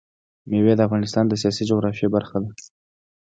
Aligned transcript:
مېوې 0.49 0.73
د 0.77 0.81
افغانستان 0.87 1.25
د 1.27 1.33
سیاسي 1.41 1.63
جغرافیه 1.69 2.07
برخه 2.15 2.37
ده. 2.43 2.51